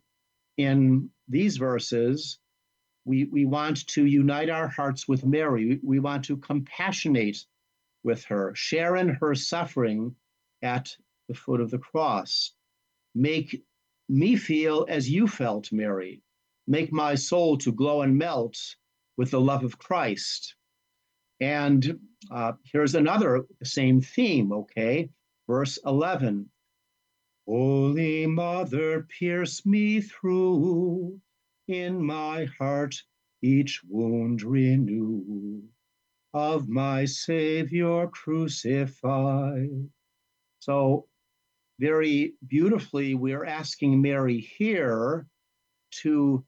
[0.57, 2.39] in these verses,
[3.05, 5.79] we, we want to unite our hearts with Mary.
[5.83, 7.39] We want to compassionate
[8.03, 10.15] with her, share in her suffering
[10.63, 10.97] at
[11.29, 12.53] the foot of the cross.
[13.15, 13.63] Make
[14.09, 16.23] me feel as you felt, Mary.
[16.67, 18.57] Make my soul to glow and melt
[19.17, 20.55] with the love of Christ.
[21.41, 21.99] And
[22.31, 25.11] uh, here's another same theme, okay?
[25.47, 26.49] Verse 11
[27.47, 31.21] Holy Mother, pierce me through,
[31.69, 32.95] in my heart
[33.43, 35.63] each wound renew,
[36.33, 39.89] of my Savior crucified.
[40.61, 41.07] So,
[41.79, 45.27] very beautifully, we're asking Mary here
[46.03, 46.45] to,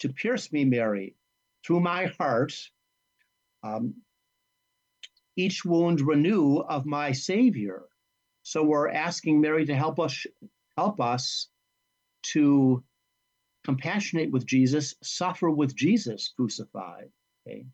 [0.00, 1.16] to pierce me, Mary,
[1.64, 2.52] through my heart.
[3.62, 3.94] Um,
[5.36, 7.84] each wound renew of my Savior.
[8.42, 10.26] So we're asking Mary to help us
[10.76, 11.48] help us
[12.22, 12.82] to
[13.64, 17.10] compassionate with Jesus, suffer with Jesus crucified.
[17.46, 17.66] Okay.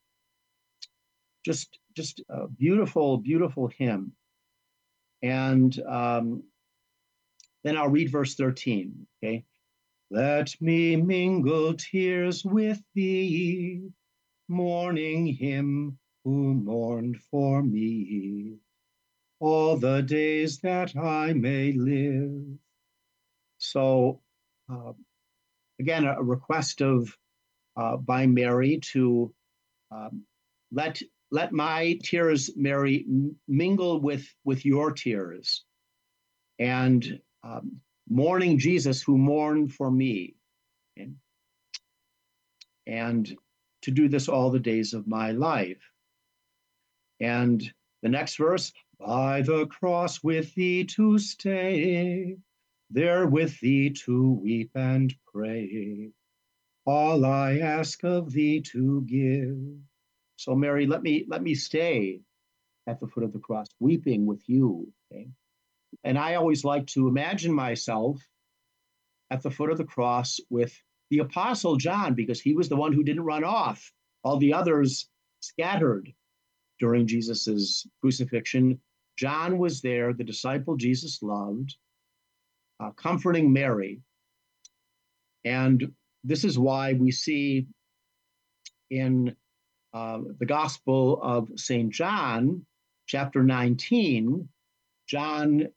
[1.45, 4.13] Just just a beautiful, beautiful hymn.
[5.23, 6.43] And um,
[7.65, 9.07] then I'll read verse 13.
[9.23, 9.45] Okay.
[10.11, 13.91] Let me mingle tears with thee,
[14.49, 18.59] mourning him who mourned for me
[19.41, 22.59] all the days that I may live.
[23.59, 24.21] So,
[24.71, 24.93] uh,
[25.79, 27.17] again, a request of
[27.77, 29.33] uh, by Mary to
[29.91, 30.23] um,
[30.73, 31.01] let
[31.31, 33.07] let my tears, Mary,
[33.49, 35.65] mingle with with your tears,
[36.59, 40.35] and um, mourning Jesus who mourned for me,
[42.87, 43.37] and
[43.83, 45.83] to do this all the days of my life.
[47.21, 47.63] And
[48.03, 52.37] the next verse, by the cross with thee to stay,
[52.91, 56.11] there with thee to weep and pray.
[56.85, 59.59] All I ask of thee to give.
[60.37, 62.21] So Mary, let me let me stay
[62.87, 64.93] at the foot of the cross, weeping with you.
[65.13, 65.29] Okay?
[66.05, 68.21] And I always like to imagine myself
[69.31, 70.73] at the foot of the cross with
[71.11, 73.93] the apostle John, because he was the one who didn't run off.
[74.23, 75.09] All the others
[75.41, 76.13] scattered
[76.79, 78.81] during Jesus's crucifixion.
[79.17, 81.77] John was there, the disciple Jesus loved,
[82.81, 84.01] uh, comforting Mary.
[85.45, 85.93] And
[86.25, 87.67] this is why we see
[88.91, 89.37] in
[89.95, 91.93] uh, the Gospel of St.
[91.93, 92.67] John,
[93.07, 94.49] chapter 19,
[95.09, 95.69] John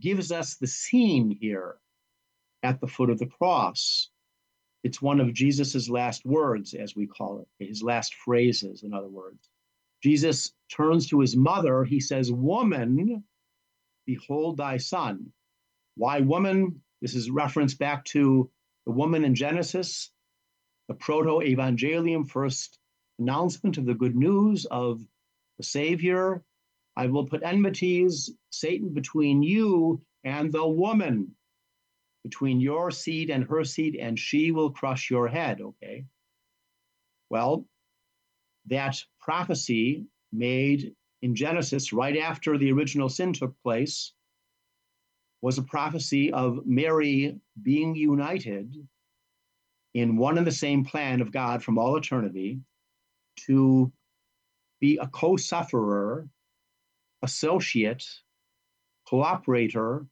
[0.00, 1.76] gives us the scene here.
[2.64, 4.10] at the foot of the cross.
[4.84, 9.08] It's one of Jesus's last words, as we call it, his last phrases, in other
[9.08, 9.50] words.
[10.02, 11.84] Jesus turns to his mother.
[11.84, 13.24] He says, Woman,
[14.06, 15.32] behold thy son.
[15.98, 16.80] Why woman?
[17.02, 18.48] This is reference back to
[18.86, 20.12] the woman in Genesis,
[20.86, 22.78] the proto evangelium, first
[23.18, 25.04] announcement of the good news of
[25.56, 26.44] the Savior.
[26.96, 31.34] I will put enmities, Satan, between you and the woman,
[32.22, 35.60] between your seed and her seed, and she will crush your head.
[35.60, 36.04] Okay.
[37.28, 37.66] Well,
[38.66, 44.12] that prophecy made in Genesis right after the original sin took place
[45.40, 48.74] was a prophecy of Mary being united
[49.94, 52.60] in one and the same plan of God from all eternity
[53.46, 53.92] to
[54.80, 56.28] be a co sufferer,
[57.22, 58.04] associate,
[59.10, 60.06] cooperator,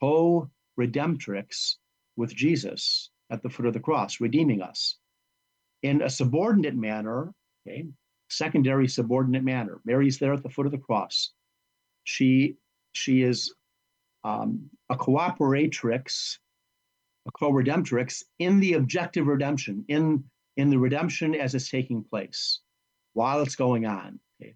[0.00, 1.76] co redemptrix
[2.16, 4.96] with Jesus at the foot of the cross, redeeming us
[5.82, 7.32] in a subordinate manner,
[7.66, 7.86] okay,
[8.28, 9.80] secondary subordinate manner.
[9.84, 11.32] Mary's there at the foot of the cross.
[12.04, 12.56] She
[12.92, 13.54] she is
[14.26, 16.38] um, a cooperatrix,
[17.28, 20.24] a co-redemptrix in the objective redemption, in
[20.56, 22.60] in the redemption as it's taking place,
[23.12, 24.18] while it's going on.
[24.42, 24.54] Okay.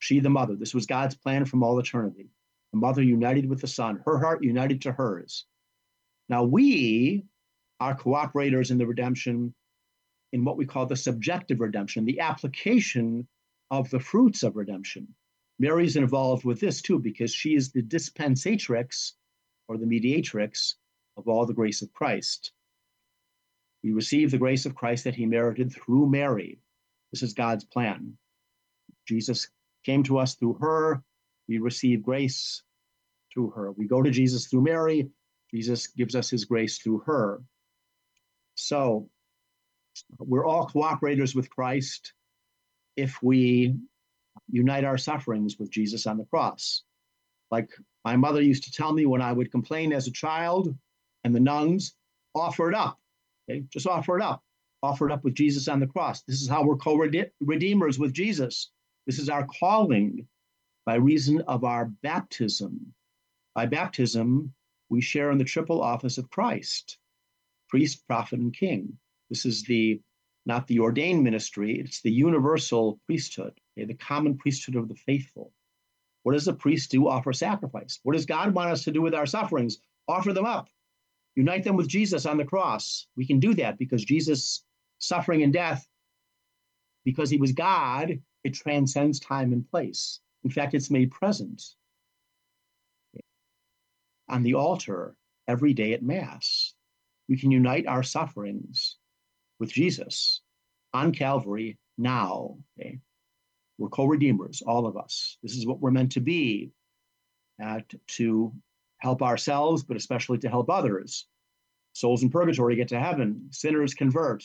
[0.00, 2.28] She, the mother, this was God's plan from all eternity.
[2.72, 5.46] The mother united with the son, her heart united to hers.
[6.28, 7.24] Now we
[7.78, 9.54] are cooperators in the redemption
[10.32, 13.26] in what we call the subjective redemption, the application
[13.70, 15.08] of the fruits of redemption.
[15.60, 19.12] Mary's involved with this too because she is the dispensatrix
[19.68, 20.76] or the mediatrix
[21.18, 22.52] of all the grace of Christ.
[23.84, 26.58] We receive the grace of Christ that he merited through Mary.
[27.12, 28.16] This is God's plan.
[29.06, 29.48] Jesus
[29.84, 31.02] came to us through her.
[31.46, 32.62] We receive grace
[33.30, 33.72] through her.
[33.72, 35.10] We go to Jesus through Mary.
[35.50, 37.42] Jesus gives us his grace through her.
[38.54, 39.10] So
[40.18, 42.14] we're all cooperators with Christ
[42.96, 43.74] if we
[44.48, 46.82] unite our sufferings with Jesus on the cross.
[47.50, 47.70] Like
[48.04, 50.74] my mother used to tell me when I would complain as a child,
[51.24, 51.94] and the nuns
[52.34, 52.98] offer it up.
[53.48, 54.42] Okay, just offer it up.
[54.82, 56.22] Offer it up with Jesus on the cross.
[56.22, 58.70] This is how we're co-redeemers with Jesus.
[59.06, 60.26] This is our calling
[60.86, 62.94] by reason of our baptism.
[63.54, 64.54] By baptism,
[64.88, 66.96] we share in the triple office of Christ,
[67.68, 68.96] priest, prophet, and king.
[69.28, 70.00] This is the
[70.46, 75.52] not the ordained ministry, it's the universal priesthood, okay, the common priesthood of the faithful.
[76.22, 77.08] What does a priest do?
[77.08, 78.00] Offer sacrifice.
[78.02, 79.78] What does God want us to do with our sufferings?
[80.06, 80.68] Offer them up.
[81.36, 83.06] Unite them with Jesus on the cross.
[83.16, 84.64] We can do that because Jesus'
[84.98, 85.88] suffering and death,
[87.04, 90.20] because he was God, it transcends time and place.
[90.44, 91.62] In fact, it's made present
[94.28, 95.16] on the altar
[95.48, 96.74] every day at Mass.
[97.28, 98.96] We can unite our sufferings
[99.58, 100.42] with Jesus
[100.92, 102.56] on Calvary now.
[102.78, 102.98] Okay?
[103.80, 105.38] We're co redeemers, all of us.
[105.42, 106.70] This is what we're meant to be
[107.64, 108.52] uh, to
[108.98, 111.26] help ourselves, but especially to help others.
[111.94, 114.44] Souls in purgatory get to heaven, sinners convert,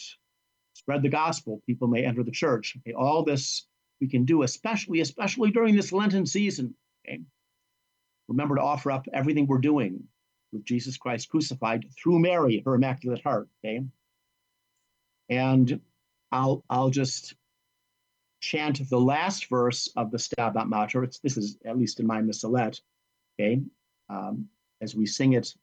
[0.73, 2.77] spread the gospel, people may enter the church.
[2.79, 2.93] Okay?
[2.93, 3.67] All this
[3.99, 6.73] we can do, especially, especially during this Lenten season.
[7.05, 7.19] Okay?
[8.29, 10.05] Remember to offer up everything we're doing
[10.53, 13.49] with Jesus Christ crucified through Mary, her immaculate heart.
[13.63, 13.81] Okay.
[15.27, 15.81] And
[16.31, 17.35] I'll I'll just
[18.45, 21.09] chant the last verse of the Stabat Mater.
[21.23, 22.79] This is at least in my missalette,
[23.39, 23.59] okay,
[24.09, 24.47] um,
[24.81, 25.53] as we sing it.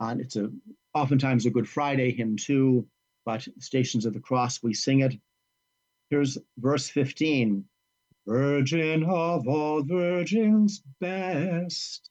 [0.00, 0.50] On it's a
[0.94, 2.86] oftentimes a Good Friday hymn too,
[3.26, 5.14] but Stations of the Cross we sing it.
[6.08, 7.64] Here's verse 15.
[8.26, 12.08] Virgin of all virgins best,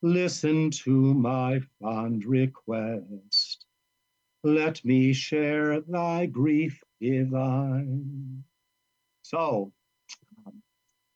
[0.00, 3.66] listen to my fond request.
[4.42, 8.42] Let me share thy grief divine.
[9.30, 9.72] So,
[10.44, 10.60] um,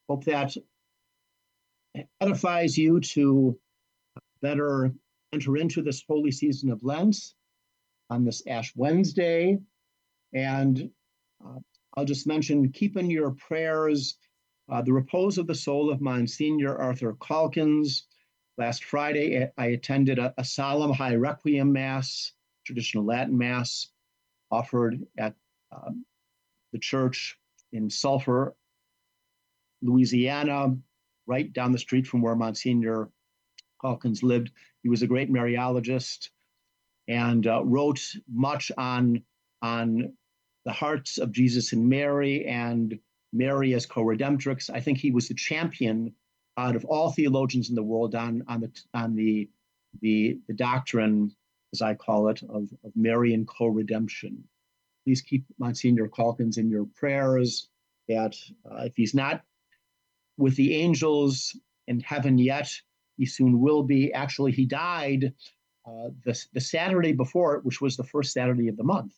[0.09, 0.57] hope that
[2.21, 3.59] edifies you to
[4.41, 4.93] better
[5.33, 7.17] enter into this holy season of Lent
[8.11, 9.59] on this Ash Wednesday.
[10.33, 10.91] And
[11.45, 11.59] uh,
[11.97, 14.17] I'll just mention keep in your prayers
[14.71, 18.07] uh, the repose of the soul of Monsignor Arthur Calkins.
[18.59, 22.31] Last Friday, I attended a, a solemn high requiem mass
[22.65, 23.89] traditional Latin Mass
[24.53, 25.35] offered at
[25.73, 26.07] um,
[26.73, 27.37] the church
[27.75, 28.57] in Sulphur,
[29.83, 30.75] Louisiana,
[31.27, 33.11] right down the street from where Monsignor
[33.81, 34.51] Calkins lived.
[34.83, 36.31] He was a great Mariologist
[37.09, 38.01] and uh, wrote
[38.33, 39.23] much on,
[39.61, 40.15] on
[40.65, 42.99] the hearts of Jesus and Mary and
[43.33, 44.71] Mary as co-redemptrix.
[44.71, 46.15] I think he was the champion
[46.57, 49.51] out of all theologians in the world on, on the on the
[50.01, 51.35] the, the doctrine,
[51.73, 54.45] as I call it, of, of Marian co redemption.
[55.05, 57.69] Please keep Monsignor Calkins in your prayers
[58.09, 58.35] that
[58.71, 59.43] uh, if he's not
[60.37, 62.71] with the angels in heaven yet,
[63.17, 64.13] he soon will be.
[64.13, 65.33] Actually, he died
[65.87, 69.13] uh, the, the Saturday before, which was the first Saturday of the month.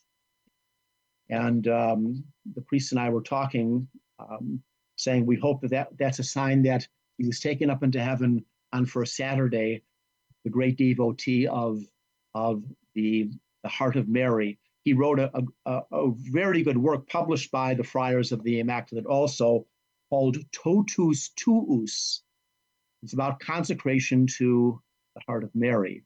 [1.31, 2.25] And um,
[2.55, 4.63] the priest and I were talking, um,
[4.97, 6.87] saying we hope that, that that's a sign that
[7.19, 9.83] he was taken up into heaven on first Saturday,
[10.45, 11.81] the great devotee of,
[12.35, 12.63] of
[12.95, 13.31] the,
[13.63, 14.59] the Heart of Mary.
[14.87, 19.05] He wrote a, a, a very good work published by the Friars of the Immaculate
[19.05, 19.67] also
[20.09, 22.21] called Totus Tuus.
[23.03, 24.81] It's about consecration to
[25.17, 26.05] the Heart of Mary.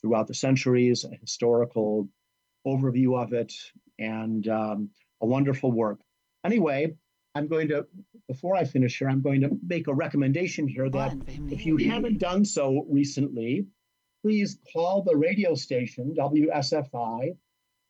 [0.00, 2.08] Throughout the centuries, a historical
[2.64, 3.52] overview of it,
[3.98, 4.90] and um,
[5.20, 5.98] a wonderful work.
[6.44, 6.94] Anyway,
[7.34, 7.84] I'm going to,
[8.28, 11.16] before I finish here, I'm going to make a recommendation here that
[11.50, 13.66] if you haven't done so recently,
[14.22, 17.36] please call the radio station, WSFI,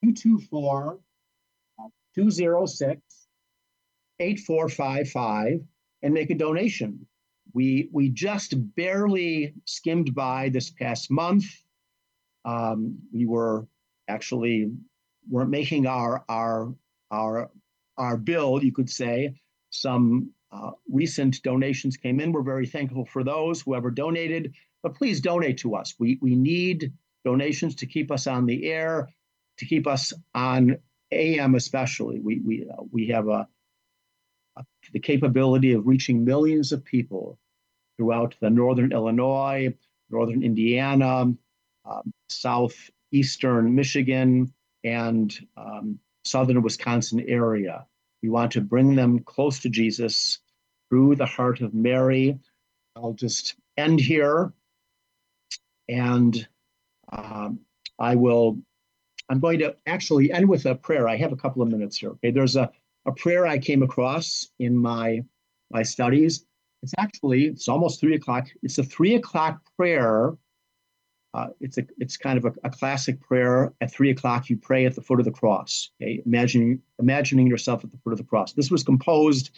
[0.02, 0.98] 224
[2.14, 3.26] 206
[4.18, 5.60] 8455,
[6.02, 7.06] and make a donation.
[7.52, 11.44] We, we just barely skimmed by this past month.
[12.44, 13.66] Um, we were
[14.08, 14.72] actually
[15.28, 16.74] weren't making our our
[17.10, 17.50] our
[17.98, 19.34] our bill, you could say.
[19.70, 22.32] Some uh, recent donations came in.
[22.32, 24.54] We're very thankful for those, whoever donated.
[24.82, 25.94] But please donate to us.
[25.98, 26.92] We we need
[27.24, 29.08] donations to keep us on the air,
[29.58, 30.78] to keep us on
[31.12, 32.20] AM especially.
[32.20, 33.48] We we uh, we have a,
[34.56, 37.38] a, the capability of reaching millions of people
[37.96, 39.74] throughout the northern Illinois,
[40.10, 41.32] northern Indiana,
[41.84, 44.52] um, southeastern Michigan,
[44.84, 47.86] and um, southern Wisconsin area.
[48.22, 50.40] We want to bring them close to Jesus
[50.88, 52.38] through the heart of Mary.
[52.96, 54.52] I'll just end here
[55.88, 56.46] and
[57.10, 57.60] um,
[57.98, 58.58] I will,
[59.28, 61.08] I'm going to actually end with a prayer.
[61.08, 62.10] I have a couple of minutes here.
[62.10, 62.70] Okay, there's a,
[63.06, 65.22] a prayer I came across in my
[65.70, 66.44] my studies.
[66.82, 68.46] It's actually, it's almost three o'clock.
[68.62, 70.36] It's a three o'clock prayer
[71.36, 73.74] uh, it's a it's kind of a, a, classic prayer.
[73.82, 75.90] At three o'clock, you pray at the foot of the cross.
[76.00, 78.54] Okay, imagining imagining yourself at the foot of the cross.
[78.54, 79.50] This was composed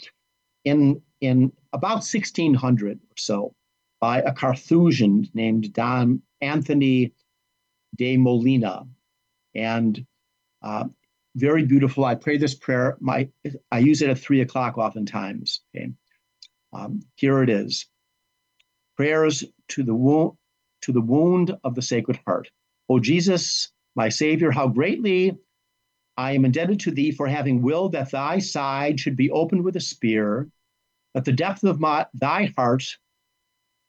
[0.64, 3.55] in in about 1600 or so
[4.01, 7.12] by a Carthusian named Don Anthony
[7.95, 8.85] de Molina,
[9.59, 10.05] and
[10.63, 10.85] uh,
[11.37, 12.05] very beautiful.
[12.05, 12.97] I pray this prayer.
[13.01, 13.29] My
[13.71, 15.61] I use it at three o'clock oftentimes.
[15.75, 15.93] Okay,
[16.73, 17.87] um, here it is.
[18.97, 20.37] Prayers to the womb
[20.83, 22.51] to the wound of the Sacred Heart.
[22.89, 25.37] O Jesus, my Savior, how greatly
[26.17, 29.77] I am indebted to thee for having willed that thy side should be opened with
[29.77, 30.49] a spear,
[31.15, 32.85] that the depth of my, thy heart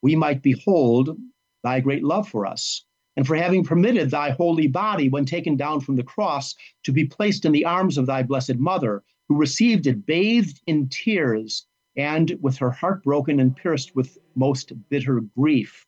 [0.01, 1.17] we might behold
[1.63, 2.86] thy great love for us,
[3.20, 7.03] and for having permitted thy holy body, when taken down from the cross, to be
[7.03, 11.65] placed in the arms of thy blessed mother, who received it bathed in tears
[11.97, 15.86] and with her heart broken and pierced with most bitter grief.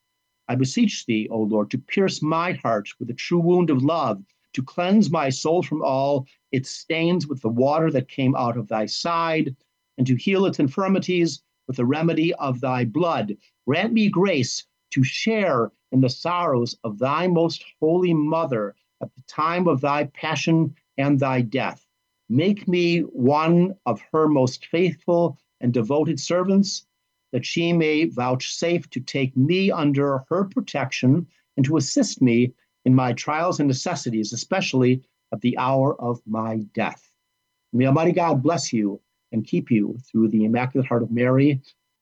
[0.50, 4.22] I beseech thee, O Lord, to pierce my heart with the true wound of love,
[4.52, 8.68] to cleanse my soul from all its stains with the water that came out of
[8.68, 9.56] thy side,
[9.98, 13.38] and to heal its infirmities with the remedy of thy blood.
[13.66, 19.22] Grant me grace to share in the sorrows of thy most holy mother at the
[19.24, 21.86] time of thy passion and thy death.
[22.30, 26.86] Make me one of her most faithful and devoted servants
[27.32, 31.28] that she may vouchsafe to take me under her protection
[31.58, 32.54] and to assist me
[32.86, 35.02] in my trials and necessities, especially
[35.34, 37.12] at the hour of my death.
[37.74, 39.00] May Almighty God bless you
[39.32, 41.62] and keep you through the Immaculate Heart of Mary